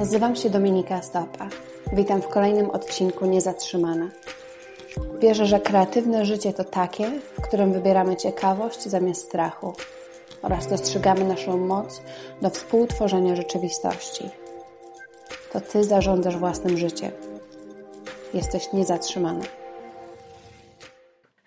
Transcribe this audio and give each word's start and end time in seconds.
Nazywam 0.00 0.36
się 0.36 0.50
Dominika 0.50 1.02
Stopa. 1.02 1.48
Witam 1.92 2.22
w 2.22 2.28
kolejnym 2.28 2.70
odcinku 2.70 3.26
Niezatrzymana. 3.26 4.08
Wierzę, 5.18 5.46
że 5.46 5.60
kreatywne 5.60 6.24
życie 6.24 6.52
to 6.52 6.64
takie, 6.64 7.10
w 7.38 7.40
którym 7.40 7.72
wybieramy 7.72 8.16
ciekawość 8.16 8.82
zamiast 8.82 9.24
strachu 9.24 9.72
oraz 10.42 10.66
dostrzegamy 10.66 11.24
naszą 11.24 11.58
moc 11.58 12.02
do 12.42 12.50
współtworzenia 12.50 13.36
rzeczywistości. 13.36 14.30
To 15.52 15.60
Ty 15.60 15.84
zarządzasz 15.84 16.36
własnym 16.36 16.78
życiem. 16.78 17.10
Jesteś 18.34 18.72
niezatrzymany. 18.72 19.44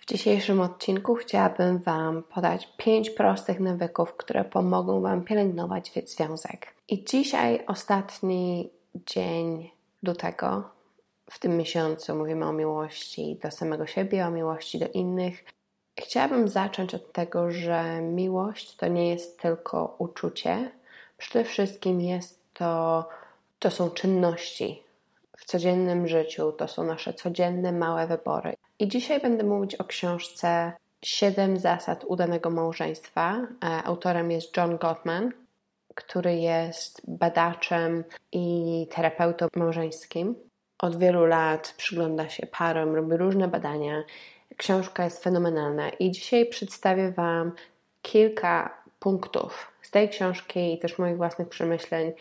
W 0.04 0.06
dzisiejszym 0.06 0.62
odcinku 0.62 1.16
chciałabym 1.16 1.80
Wam 1.80 2.24
podać 2.24 2.70
pięć 2.78 3.10
prostych 3.10 3.60
nawyków, 3.60 4.14
które 4.18 4.46
pomogą 4.46 5.02
Wam 5.02 5.24
pielęgnować 5.24 5.92
związek. 6.06 6.68
I 6.88 7.04
dzisiaj 7.04 7.64
ostatni 7.68 8.70
dzień 8.96 9.72
do 10.04 10.16
tego. 10.16 10.64
W 11.30 11.40
tym 11.40 11.58
miesiącu 11.58 12.16
mówimy 12.16 12.46
o 12.46 12.54
miłości 12.54 13.40
do 13.44 13.52
samego 13.52 13.88
siebie, 13.88 14.28
o 14.28 14.32
miłości 14.32 14.80
do 14.80 14.88
innych. 14.88 15.44
Chciałabym 16.00 16.48
zacząć 16.48 16.96
od 16.96 17.12
tego, 17.12 17.52
że 17.52 18.02
miłość 18.02 18.76
to 18.76 18.88
nie 18.88 19.10
jest 19.10 19.40
tylko 19.40 19.96
uczucie. 19.98 20.72
Przede 21.18 21.46
wszystkim 21.46 22.02
jest 22.02 22.40
to, 22.54 23.10
to 23.60 23.72
są 23.72 23.90
czynności 23.90 24.84
w 25.38 25.46
codziennym 25.46 26.08
życiu, 26.08 26.52
to 26.52 26.68
są 26.68 26.84
nasze 26.84 27.14
codzienne 27.14 27.72
małe 27.72 28.08
wybory. 28.08 28.54
I 28.80 28.88
dzisiaj 28.88 29.22
będę 29.22 29.44
mówić 29.44 29.76
o 29.76 29.84
książce 29.84 30.74
Siedem 31.04 31.58
zasad 31.58 32.04
udanego 32.08 32.50
małżeństwa. 32.50 33.48
E, 33.64 33.84
autorem 33.84 34.32
jest 34.32 34.58
John 34.58 34.78
Gottman, 34.78 35.32
który 35.96 36.36
jest 36.36 37.02
badaczem 37.08 38.04
i 38.32 38.88
terapeutą 38.92 39.48
małżeńskim. 39.56 40.36
Od 40.80 41.00
wielu 41.00 41.26
lat 41.26 41.74
przygląda 41.78 42.30
się 42.30 42.48
parom, 42.48 42.96
robi 42.96 43.18
różne 43.18 43.48
badania. 43.48 44.04
Książka 44.58 45.04
jest 45.04 45.24
fenomenalna 45.24 45.90
i 45.90 46.12
dzisiaj 46.12 46.46
przedstawię 46.46 47.12
Wam 47.12 47.52
kilka 48.02 48.78
punktów 49.00 49.72
z 49.82 49.92
tej 49.92 50.10
książki 50.10 50.74
i 50.74 50.80
też 50.80 51.00
moich 51.00 51.18
własnych 51.18 51.50
przemyśleń, 51.50 52.12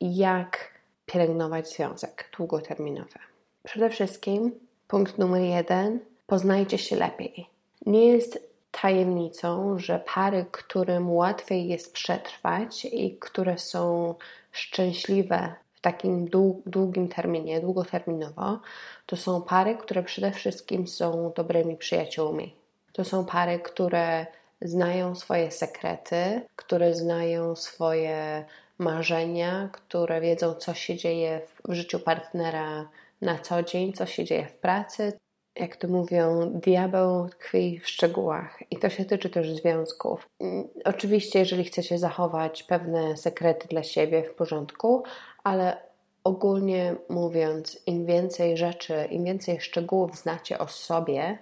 jak 0.00 0.70
pielęgnować 1.06 1.68
związek 1.68 2.30
długoterminowy. 2.36 3.18
Przede 3.64 3.90
wszystkim 3.90 4.67
punkt 4.88 5.18
numer 5.18 5.42
jeden: 5.42 6.00
poznajcie 6.26 6.78
się 6.78 6.96
lepiej. 6.96 7.46
Nie 7.86 8.06
jest 8.06 8.48
tajemnicą, 8.70 9.78
że 9.78 10.04
pary, 10.14 10.46
którym 10.50 11.10
łatwiej 11.12 11.68
jest 11.68 11.92
przetrwać 11.92 12.84
i 12.84 13.16
które 13.18 13.58
są 13.58 14.14
szczęśliwe 14.52 15.54
w 15.74 15.80
takim 15.80 16.28
długim 16.66 17.08
terminie, 17.08 17.60
długoterminowo, 17.60 18.58
to 19.06 19.16
są 19.16 19.42
pary, 19.42 19.76
które 19.76 20.02
przede 20.02 20.32
wszystkim 20.32 20.88
są 20.88 21.32
dobrymi 21.36 21.76
przyjaciółmi. 21.76 22.54
To 22.92 23.04
są 23.04 23.24
pary, 23.24 23.58
które 23.58 24.26
znają 24.62 25.14
swoje 25.14 25.50
sekrety, 25.50 26.40
które 26.56 26.94
znają 26.94 27.56
swoje 27.56 28.44
marzenia, 28.78 29.68
które 29.72 30.20
wiedzą, 30.20 30.54
co 30.54 30.74
się 30.74 30.96
dzieje 30.96 31.40
w 31.68 31.72
życiu 31.72 32.00
partnera 32.00 32.88
na 33.20 33.38
co 33.38 33.62
dzień, 33.62 33.92
co 33.92 34.06
się 34.06 34.24
dzieje 34.24 34.46
w 34.46 34.56
pracy, 34.56 35.12
jak 35.56 35.76
to 35.76 35.88
mówią, 35.88 36.50
diabeł 36.54 37.28
tkwi 37.28 37.78
w 37.78 37.88
szczegółach 37.88 38.62
i 38.70 38.76
to 38.76 38.88
się 38.88 39.04
tyczy 39.04 39.30
też 39.30 39.52
związków. 39.52 40.28
Mm, 40.40 40.68
oczywiście, 40.84 41.38
jeżeli 41.38 41.64
chcecie 41.64 41.98
zachować 41.98 42.62
pewne 42.62 43.16
sekrety 43.16 43.68
dla 43.68 43.82
siebie 43.82 44.22
w 44.22 44.34
porządku, 44.34 45.02
ale 45.44 45.76
ogólnie 46.24 46.96
mówiąc, 47.08 47.82
im 47.86 48.06
więcej 48.06 48.56
rzeczy, 48.56 49.08
im 49.10 49.24
więcej 49.24 49.60
szczegółów 49.60 50.16
znacie 50.16 50.58
o 50.58 50.68
sobie, 50.68 51.38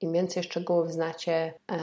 im 0.00 0.12
więcej 0.12 0.42
szczegółów 0.42 0.92
znacie 0.92 1.32
e, 1.32 1.78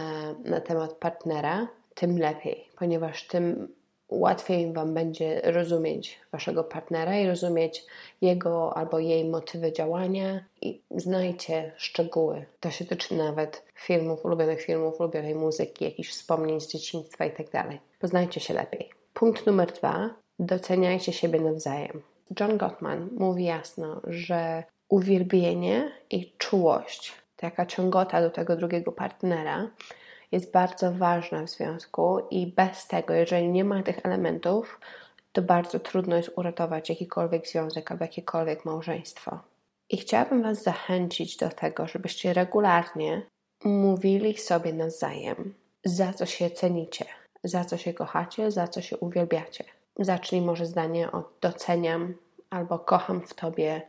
na 0.49 0.61
temat 0.61 0.93
partnera, 0.93 1.67
tym 1.95 2.17
lepiej, 2.17 2.69
ponieważ 2.77 3.27
tym 3.27 3.75
łatwiej 4.19 4.73
Wam 4.73 4.93
będzie 4.93 5.41
rozumieć 5.43 6.19
Waszego 6.31 6.63
partnera 6.63 7.19
i 7.19 7.27
rozumieć 7.27 7.85
jego 8.21 8.77
albo 8.77 8.99
jej 8.99 9.25
motywy 9.25 9.71
działania 9.71 10.45
i 10.61 10.81
znajcie 10.91 11.71
szczegóły. 11.77 12.45
To 12.59 12.71
się 12.71 12.85
tyczy 12.85 13.15
nawet 13.15 13.63
filmów, 13.75 14.25
ulubionych 14.25 14.61
filmów, 14.61 14.99
ulubionej 14.99 15.35
muzyki, 15.35 15.85
jakichś 15.85 16.09
wspomnień 16.09 16.61
z 16.61 16.67
dzieciństwa 16.67 17.25
itd. 17.25 17.49
Tak 17.51 17.77
Poznajcie 17.99 18.39
się 18.39 18.53
lepiej. 18.53 18.89
Punkt 19.13 19.45
numer 19.45 19.71
dwa. 19.71 20.09
Doceniajcie 20.39 21.13
siebie 21.13 21.39
nawzajem. 21.39 22.01
John 22.39 22.57
Gottman 22.57 23.09
mówi 23.17 23.43
jasno, 23.43 24.01
że 24.03 24.63
uwielbienie 24.89 25.91
i 26.09 26.33
czułość, 26.37 27.13
taka 27.35 27.65
ciągota 27.65 28.21
do 28.21 28.29
tego 28.29 28.55
drugiego 28.55 28.91
partnera, 28.91 29.69
jest 30.33 30.51
bardzo 30.51 30.91
ważna 30.91 31.45
w 31.45 31.49
związku 31.49 32.19
i 32.31 32.47
bez 32.47 32.87
tego, 32.87 33.13
jeżeli 33.13 33.49
nie 33.49 33.63
ma 33.63 33.83
tych 33.83 34.05
elementów, 34.05 34.79
to 35.31 35.41
bardzo 35.41 35.79
trudno 35.79 36.15
jest 36.15 36.31
uratować 36.35 36.89
jakikolwiek 36.89 37.47
związek 37.47 37.91
albo 37.91 38.03
jakiekolwiek 38.03 38.65
małżeństwo. 38.65 39.39
I 39.89 39.97
chciałabym 39.97 40.43
Was 40.43 40.63
zachęcić 40.63 41.37
do 41.37 41.49
tego, 41.49 41.87
żebyście 41.87 42.33
regularnie 42.33 43.21
mówili 43.63 44.37
sobie 44.37 44.73
nawzajem, 44.73 45.53
za 45.85 46.13
co 46.13 46.25
się 46.25 46.49
cenicie, 46.49 47.05
za 47.43 47.65
co 47.65 47.77
się 47.77 47.93
kochacie, 47.93 48.51
za 48.51 48.67
co 48.67 48.81
się 48.81 48.97
uwielbiacie. 48.97 49.63
Zacznij 49.99 50.41
może 50.41 50.65
zdanie 50.65 51.11
od 51.11 51.33
doceniam, 51.41 52.13
albo 52.49 52.79
kocham 52.79 53.21
w 53.21 53.33
Tobie, 53.33 53.81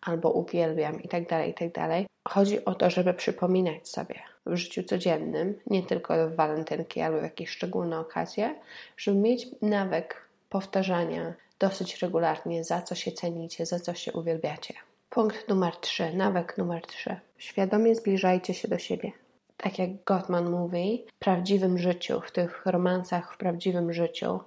albo 0.00 0.30
uwielbiam 0.30 1.02
itd., 1.02 1.26
tak 1.26 1.46
itd. 1.46 1.70
Tak 1.72 2.06
Chodzi 2.28 2.64
o 2.64 2.74
to, 2.74 2.90
żeby 2.90 3.14
przypominać 3.14 3.88
sobie 3.88 4.27
w 4.48 4.56
życiu 4.56 4.82
codziennym, 4.82 5.60
nie 5.66 5.82
tylko 5.82 6.28
w 6.28 6.34
walentynki 6.34 7.00
albo 7.00 7.20
w 7.20 7.22
jakieś 7.22 7.50
szczególne 7.50 7.98
okazje, 7.98 8.54
żeby 8.96 9.18
mieć 9.18 9.46
nawyk 9.62 10.28
powtarzania 10.48 11.34
dosyć 11.58 12.02
regularnie, 12.02 12.64
za 12.64 12.82
co 12.82 12.94
się 12.94 13.12
cenicie, 13.12 13.66
za 13.66 13.80
co 13.80 13.94
się 13.94 14.12
uwielbiacie. 14.12 14.74
Punkt 15.10 15.48
numer 15.48 15.76
3, 15.76 16.12
nawyk 16.14 16.58
numer 16.58 16.86
3. 16.86 17.16
Świadomie 17.38 17.94
zbliżajcie 17.94 18.54
się 18.54 18.68
do 18.68 18.78
siebie. 18.78 19.12
Tak 19.56 19.78
jak 19.78 20.04
Gottman 20.04 20.50
mówi, 20.50 21.04
w 21.08 21.18
prawdziwym 21.18 21.78
życiu, 21.78 22.20
w 22.20 22.32
tych 22.32 22.66
romansach 22.66 23.34
w 23.34 23.36
prawdziwym 23.36 23.92
życiu, 23.92 24.40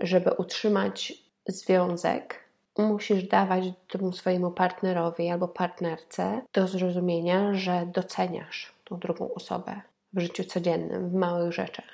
żeby 0.00 0.30
utrzymać 0.30 1.12
związek, 1.46 2.42
musisz 2.78 3.24
dawać 3.24 3.64
temu 3.88 4.12
swojemu 4.12 4.50
partnerowi 4.50 5.30
albo 5.30 5.48
partnerce 5.48 6.42
do 6.52 6.68
zrozumienia, 6.68 7.54
że 7.54 7.86
doceniasz 7.94 8.72
tą 8.92 8.98
drugą 8.98 9.34
osobę 9.34 9.80
w 10.12 10.20
życiu 10.20 10.44
codziennym, 10.44 11.10
w 11.10 11.14
małych 11.14 11.52
rzeczach. 11.52 11.84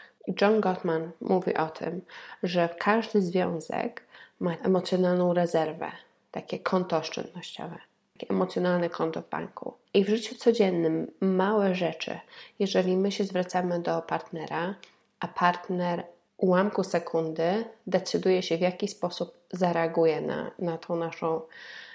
John 0.41 0.61
Gottman 0.61 1.11
mówi 1.21 1.55
o 1.55 1.69
tym, 1.69 2.01
że 2.43 2.69
każdy 2.79 3.23
związek 3.23 4.03
ma 4.41 4.55
emocjonalną 4.55 5.35
rezerwę, 5.35 5.91
takie 6.31 6.59
konto 6.59 6.97
oszczędnościowe, 6.97 7.79
takie 8.13 8.29
emocjonalne 8.31 8.91
konto 8.91 9.23
w 9.23 9.29
banku. 9.29 9.75
I 9.95 10.05
w 10.05 10.09
życiu 10.09 10.35
codziennym 10.35 11.11
małe 11.21 11.75
rzeczy, 11.75 12.19
jeżeli 12.59 12.97
my 12.97 13.13
się 13.13 13.25
zwracamy 13.25 13.81
do 13.81 14.03
partnera, 14.03 14.75
a 15.21 15.29
partner 15.29 16.05
ułamku 16.37 16.85
sekundy 16.85 17.65
decyduje 17.87 18.43
się, 18.43 18.59
w 18.59 18.61
jaki 18.61 18.89
sposób 18.89 19.39
zareaguje 19.53 20.21
na, 20.21 20.51
na 20.59 20.79
tą 20.79 20.97
naszą 20.97 21.41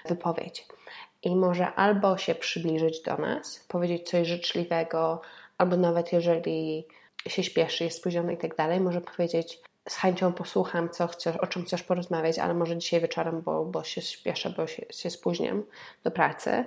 wypowiedź. 0.08 0.66
I 1.24 1.36
może 1.36 1.74
albo 1.74 2.18
się 2.18 2.34
przybliżyć 2.34 3.02
do 3.02 3.16
nas, 3.16 3.64
powiedzieć 3.68 4.08
coś 4.08 4.28
życzliwego, 4.28 5.20
albo 5.58 5.76
nawet 5.76 6.12
jeżeli 6.12 6.86
się 7.28 7.42
śpieszy, 7.42 7.84
jest 7.84 7.98
spóźniony 7.98 8.34
i 8.34 8.36
tak 8.36 8.56
dalej, 8.56 8.80
może 8.80 9.00
powiedzieć 9.00 9.60
z 9.88 9.96
chęcią 9.96 10.32
posłucham, 10.32 10.90
co 10.90 11.06
chcesz, 11.06 11.36
o 11.36 11.46
czym 11.46 11.64
chcesz 11.64 11.82
porozmawiać, 11.82 12.38
ale 12.38 12.54
może 12.54 12.76
dzisiaj 12.76 13.00
wieczorem, 13.00 13.42
bo, 13.42 13.64
bo 13.64 13.84
się 13.84 14.02
śpieszę, 14.02 14.50
bo 14.50 14.66
się, 14.66 14.86
się 14.90 15.10
spóźniam 15.10 15.62
do 16.04 16.10
pracy, 16.10 16.64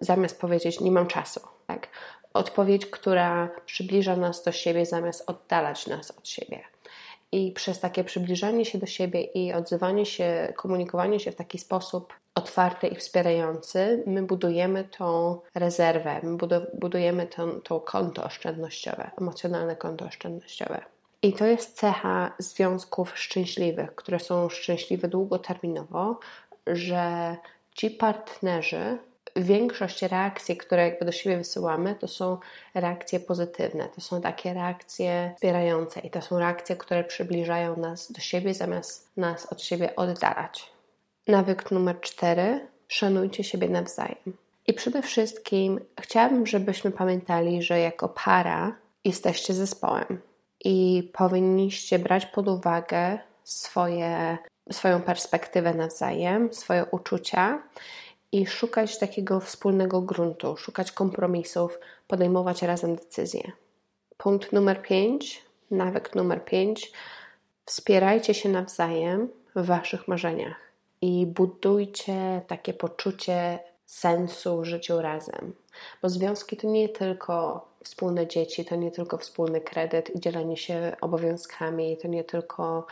zamiast 0.00 0.40
powiedzieć 0.40 0.80
nie 0.80 0.90
mam 0.90 1.06
czasu. 1.06 1.40
Tak? 1.66 1.88
Odpowiedź, 2.34 2.86
która 2.86 3.50
przybliża 3.66 4.16
nas 4.16 4.44
do 4.44 4.52
siebie, 4.52 4.86
zamiast 4.86 5.30
oddalać 5.30 5.86
nas 5.86 6.10
od 6.10 6.28
siebie. 6.28 6.60
I 7.32 7.52
przez 7.52 7.80
takie 7.80 8.04
przybliżanie 8.04 8.64
się 8.64 8.78
do 8.78 8.86
siebie 8.86 9.22
i 9.22 9.52
odzywanie 9.52 10.06
się, 10.06 10.52
komunikowanie 10.56 11.20
się 11.20 11.32
w 11.32 11.36
taki 11.36 11.58
sposób 11.58 12.14
otwarty 12.34 12.86
i 12.86 12.96
wspierający, 12.96 14.04
my 14.06 14.22
budujemy 14.22 14.84
tą 14.84 15.40
rezerwę, 15.54 16.20
my 16.22 16.38
budujemy 16.74 17.26
to, 17.26 17.46
to 17.46 17.80
konto 17.80 18.24
oszczędnościowe, 18.24 19.10
emocjonalne 19.20 19.76
konto 19.76 20.04
oszczędnościowe. 20.04 20.80
I 21.22 21.32
to 21.32 21.46
jest 21.46 21.76
cecha 21.76 22.32
związków 22.38 23.18
szczęśliwych, 23.18 23.94
które 23.94 24.20
są 24.20 24.48
szczęśliwe 24.48 25.08
długoterminowo, 25.08 26.18
że 26.66 27.36
ci 27.74 27.90
partnerzy 27.90 28.98
większość 29.36 30.02
reakcji, 30.02 30.56
które 30.56 30.84
jakby 30.88 31.04
do 31.04 31.12
siebie 31.12 31.36
wysyłamy, 31.36 31.94
to 31.94 32.08
są 32.08 32.38
reakcje 32.74 33.20
pozytywne, 33.20 33.88
to 33.88 34.00
są 34.00 34.20
takie 34.20 34.54
reakcje 34.54 35.32
wspierające 35.34 36.00
i 36.00 36.10
to 36.10 36.22
są 36.22 36.38
reakcje, 36.38 36.76
które 36.76 37.04
przybliżają 37.04 37.76
nas 37.76 38.12
do 38.12 38.20
siebie 38.20 38.54
zamiast 38.54 39.16
nas 39.16 39.52
od 39.52 39.62
siebie 39.62 39.96
oddalać. 39.96 40.72
Nawyk 41.28 41.70
numer 41.70 42.00
cztery: 42.00 42.68
szanujcie 42.88 43.44
siebie 43.44 43.68
nawzajem. 43.68 44.36
I 44.66 44.74
przede 44.74 45.02
wszystkim 45.02 45.80
chciałabym, 46.00 46.46
żebyśmy 46.46 46.90
pamiętali, 46.90 47.62
że 47.62 47.80
jako 47.80 48.08
para 48.08 48.76
jesteście 49.04 49.54
zespołem 49.54 50.20
i 50.64 51.10
powinniście 51.12 51.98
brać 51.98 52.26
pod 52.26 52.48
uwagę 52.48 53.18
swoje, 53.44 54.38
swoją 54.72 55.02
perspektywę 55.02 55.74
nawzajem, 55.74 56.52
swoje 56.52 56.84
uczucia 56.84 57.62
i 58.32 58.46
szukać 58.46 58.98
takiego 58.98 59.40
wspólnego 59.40 60.00
gruntu, 60.00 60.56
szukać 60.56 60.92
kompromisów, 60.92 61.78
podejmować 62.08 62.62
razem 62.62 62.96
decyzje. 62.96 63.52
Punkt 64.16 64.52
numer 64.52 64.82
5, 64.82 65.44
nawyk 65.70 66.14
numer 66.14 66.44
5. 66.44 66.92
Wspierajcie 67.64 68.34
się 68.34 68.48
nawzajem 68.48 69.28
w 69.54 69.66
waszych 69.66 70.08
marzeniach 70.08 70.69
i 71.02 71.26
budujcie 71.26 72.42
takie 72.46 72.74
poczucie 72.74 73.58
sensu 73.86 74.64
życiu 74.64 75.00
razem. 75.00 75.54
Bo 76.02 76.08
związki 76.08 76.56
to 76.56 76.68
nie 76.68 76.88
tylko 76.88 77.66
wspólne 77.84 78.26
dzieci, 78.26 78.64
to 78.64 78.76
nie 78.76 78.90
tylko 78.90 79.18
wspólny 79.18 79.60
kredyt 79.60 80.16
i 80.16 80.20
dzielenie 80.20 80.56
się 80.56 80.96
obowiązkami, 81.00 81.96
to 81.96 82.08
nie 82.08 82.24
tylko 82.24 82.86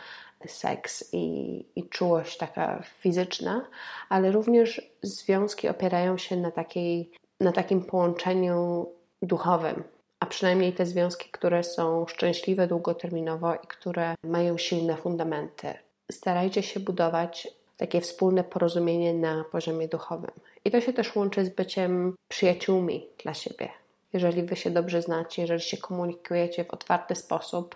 seks 0.47 1.09
i, 1.13 1.65
i 1.75 1.89
czułość 1.89 2.37
taka 2.37 2.83
fizyczna, 2.83 3.67
ale 4.09 4.31
również 4.31 4.91
związki 5.01 5.67
opierają 5.69 6.17
się 6.17 6.37
na, 6.37 6.51
takiej, 6.51 7.11
na 7.39 7.51
takim 7.51 7.83
połączeniu 7.83 8.87
duchowym. 9.21 9.83
A 10.19 10.25
przynajmniej 10.25 10.73
te 10.73 10.85
związki, 10.85 11.29
które 11.29 11.63
są 11.63 12.05
szczęśliwe 12.07 12.67
długoterminowo 12.67 13.55
i 13.55 13.67
które 13.67 14.15
mają 14.23 14.57
silne 14.57 14.97
fundamenty. 14.97 15.73
Starajcie 16.11 16.63
się 16.63 16.79
budować 16.79 17.47
takie 17.79 18.01
wspólne 18.01 18.43
porozumienie 18.43 19.13
na 19.13 19.45
poziomie 19.51 19.87
duchowym. 19.87 20.31
I 20.65 20.71
to 20.71 20.81
się 20.81 20.93
też 20.93 21.15
łączy 21.15 21.45
z 21.45 21.49
byciem 21.49 22.15
przyjaciółmi 22.27 23.07
dla 23.23 23.33
siebie. 23.33 23.69
Jeżeli 24.13 24.43
wy 24.43 24.55
się 24.55 24.71
dobrze 24.71 25.01
znacie, 25.01 25.41
jeżeli 25.41 25.61
się 25.61 25.77
komunikujecie 25.77 26.63
w 26.63 26.73
otwarty 26.73 27.15
sposób, 27.15 27.75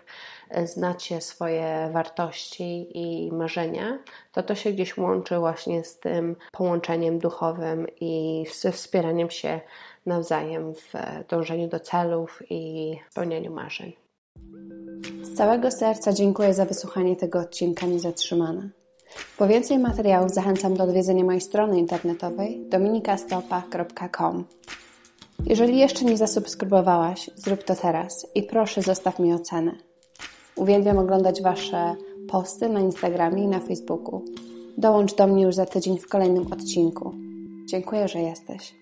e, 0.50 0.66
znacie 0.66 1.20
swoje 1.20 1.90
wartości 1.92 2.98
i 2.98 3.32
marzenia, 3.32 3.98
to 4.32 4.42
to 4.42 4.54
się 4.54 4.72
gdzieś 4.72 4.96
łączy 4.96 5.38
właśnie 5.38 5.84
z 5.84 5.98
tym 5.98 6.36
połączeniem 6.52 7.18
duchowym 7.18 7.86
i 8.00 8.44
ze 8.60 8.72
wspieraniem 8.72 9.30
się 9.30 9.60
nawzajem 10.06 10.74
w 10.74 10.92
dążeniu 11.28 11.68
do 11.68 11.80
celów 11.80 12.42
i 12.50 12.96
spełnianiu 13.10 13.52
marzeń. 13.52 13.92
Z 15.22 15.36
całego 15.36 15.70
serca 15.70 16.12
dziękuję 16.12 16.54
za 16.54 16.64
wysłuchanie 16.64 17.16
tego 17.16 17.38
odcinka 17.38 17.86
Niezatrzymana. 17.86 18.68
Po 19.38 19.46
więcej 19.46 19.78
materiałów 19.78 20.30
zachęcam 20.30 20.74
do 20.74 20.84
odwiedzenia 20.84 21.24
mojej 21.24 21.40
strony 21.40 21.78
internetowej 21.78 22.64
dominikastopa.com. 22.68 24.44
Jeżeli 25.46 25.78
jeszcze 25.78 26.04
nie 26.04 26.16
zasubskrybowałaś, 26.16 27.30
zrób 27.34 27.64
to 27.64 27.74
teraz 27.74 28.26
i 28.34 28.42
proszę 28.42 28.82
zostaw 28.82 29.18
mi 29.18 29.32
ocenę. 29.32 29.72
Uwielbiam 30.56 30.98
oglądać 30.98 31.42
Wasze 31.42 31.94
posty 32.28 32.68
na 32.68 32.80
Instagramie 32.80 33.44
i 33.44 33.48
na 33.48 33.60
Facebooku. 33.60 34.24
Dołącz 34.78 35.14
do 35.14 35.26
mnie 35.26 35.42
już 35.42 35.54
za 35.54 35.66
tydzień 35.66 35.98
w 35.98 36.08
kolejnym 36.08 36.52
odcinku. 36.52 37.14
Dziękuję, 37.66 38.08
że 38.08 38.18
jesteś. 38.18 38.74